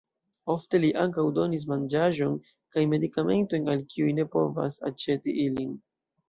[0.51, 2.39] Ofte li ankaŭ donis manĝaĵon
[2.77, 5.79] kaj medikamentojn al kiuj ne povas aĉeti ilin.